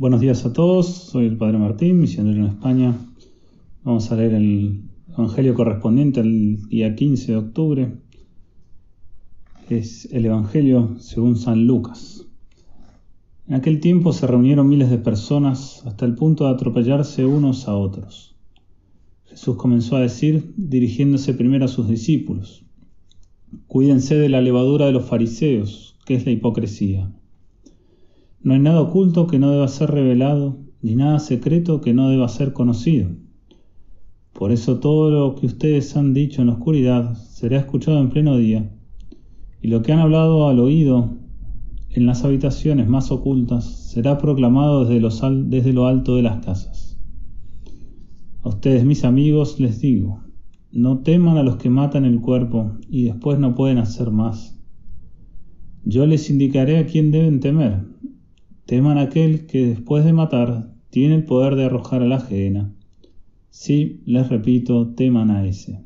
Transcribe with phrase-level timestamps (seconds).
[0.00, 2.96] Buenos días a todos, soy el Padre Martín, misionero en España.
[3.84, 7.92] Vamos a leer el Evangelio correspondiente al día 15 de octubre.
[9.68, 12.26] Es el Evangelio según San Lucas.
[13.46, 17.74] En aquel tiempo se reunieron miles de personas hasta el punto de atropellarse unos a
[17.74, 18.34] otros.
[19.26, 22.64] Jesús comenzó a decir, dirigiéndose primero a sus discípulos,
[23.66, 27.12] Cuídense de la levadura de los fariseos, que es la hipocresía.
[28.42, 32.26] No hay nada oculto que no deba ser revelado, ni nada secreto que no deba
[32.28, 33.10] ser conocido.
[34.32, 38.38] Por eso todo lo que ustedes han dicho en la oscuridad será escuchado en pleno
[38.38, 38.72] día,
[39.60, 41.18] y lo que han hablado al oído
[41.90, 45.06] en las habitaciones más ocultas será proclamado desde,
[45.44, 46.98] desde lo alto de las casas.
[48.42, 50.24] A ustedes, mis amigos, les digo,
[50.72, 54.58] no teman a los que matan el cuerpo y después no pueden hacer más.
[55.84, 57.90] Yo les indicaré a quién deben temer
[58.66, 62.72] Teman aquel que después de matar tiene el poder de arrojar a la ajena.
[63.50, 65.82] Sí, les repito, teman a ese.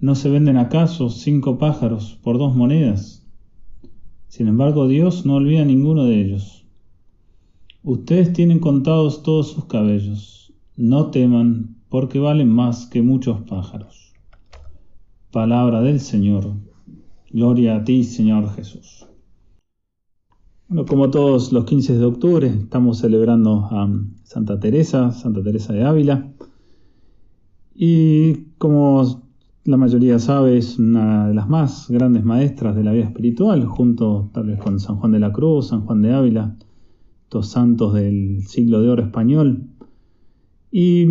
[0.00, 3.26] ¿No se venden acaso cinco pájaros por dos monedas?
[4.28, 6.64] Sin embargo, Dios no olvida ninguno de ellos.
[7.82, 10.52] Ustedes tienen contados todos sus cabellos.
[10.76, 14.12] No teman, porque valen más que muchos pájaros.
[15.32, 16.54] Palabra del Señor.
[17.30, 19.07] Gloria a ti, Señor Jesús.
[20.68, 23.88] Bueno, como todos los 15 de octubre, estamos celebrando a
[24.24, 26.30] Santa Teresa, Santa Teresa de Ávila.
[27.74, 29.22] Y como
[29.64, 34.28] la mayoría sabe, es una de las más grandes maestras de la vida espiritual, junto
[34.34, 36.54] tal vez con San Juan de la Cruz, San Juan de Ávila,
[37.30, 39.62] dos santos del siglo de oro español.
[40.70, 41.06] Y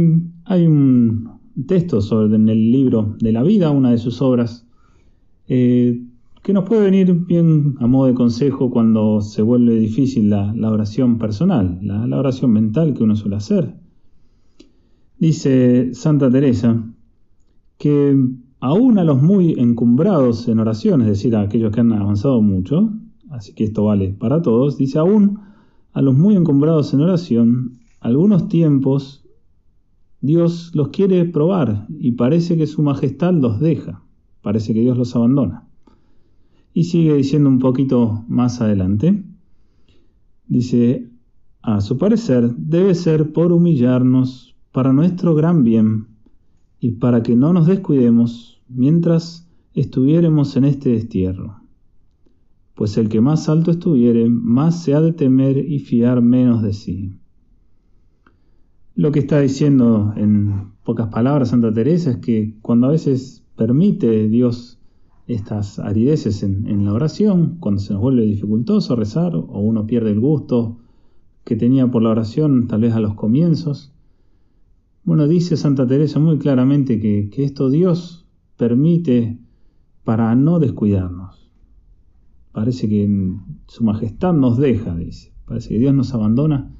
[0.45, 1.31] hay un
[1.65, 4.67] texto sobre, en el libro de la vida, una de sus obras,
[5.47, 5.99] eh,
[6.47, 11.17] que nos puede venir bien a modo de consejo cuando se vuelve difícil la, oración
[11.17, 13.75] personal, la, la, oración mental que uno suele hacer.
[15.19, 16.85] Dice Santa Teresa
[17.77, 18.15] que
[18.61, 22.93] aún a los muy encumbrados en oración, es decir, a aquellos que han avanzado mucho,
[23.29, 25.41] así que esto vale para todos, dice aún
[25.91, 29.25] a los muy encumbrados en oración, algunos tiempos
[30.21, 34.01] Dios los quiere probar y parece que su majestad los deja,
[34.41, 35.66] parece que Dios los abandona.
[36.77, 39.23] Y sigue diciendo un poquito más adelante,
[40.47, 41.09] dice,
[41.63, 46.05] a su parecer debe ser por humillarnos para nuestro gran bien
[46.79, 51.63] y para que no nos descuidemos mientras estuviéremos en este destierro.
[52.75, 56.73] Pues el que más alto estuviere, más se ha de temer y fiar menos de
[56.73, 57.15] sí.
[58.93, 64.27] Lo que está diciendo en pocas palabras Santa Teresa es que cuando a veces permite
[64.29, 64.76] Dios
[65.27, 70.21] estas arideces en, la oración, cuando se nos vuelve dificultoso rezar o uno pierde el
[70.21, 70.77] gusto
[71.43, 73.93] que tenía por la oración tal vez a los comienzos.
[75.03, 79.37] Bueno, dice Santa Teresa muy claramente que, que esto Dios permite
[80.03, 81.51] para no descuidarnos.
[82.53, 83.35] Parece que
[83.67, 85.33] su majestad nos deja, dice.
[85.45, 86.73] Parece que Dios nos abandona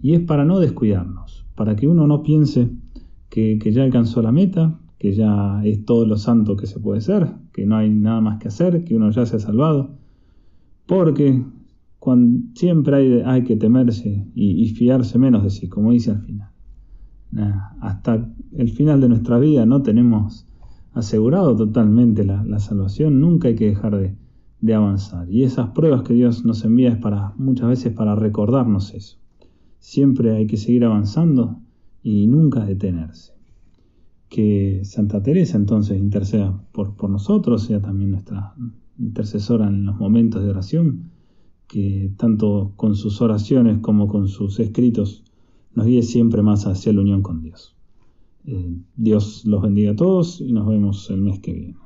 [0.00, 2.70] y es para no descuidarnos, para que uno no piense
[3.28, 7.00] que, que ya alcanzó la meta, que ya es todo lo santo que se puede
[7.00, 9.96] ser, que no hay nada más que hacer, que uno ya se ha salvado,
[10.86, 11.42] porque
[12.54, 16.50] siempre hay, hay, que temerse y, fiarse menos de sí, como dice al final.
[17.80, 20.46] hasta el final de nuestra vida no tenemos
[20.92, 24.14] asegurado totalmente la, salvación, nunca hay que dejar de,
[24.60, 25.28] de avanzar.
[25.28, 29.18] Y esas pruebas que Dios nos envía es para muchas veces para recordarnos eso.
[29.80, 31.58] Siempre hay que seguir avanzando
[32.04, 33.32] y nunca detenerse
[34.32, 38.54] que Santa Teresa entonces interceda por, por nosotros, sea también nuestra
[38.98, 41.10] intercesora en los momentos de oración,
[41.68, 45.22] que tanto con sus oraciones como con sus escritos
[45.74, 47.76] nos guíe siempre más hacia la unión con Dios.
[48.46, 51.76] Eh, Dios los bendiga a todos y nos vemos el mes que viene.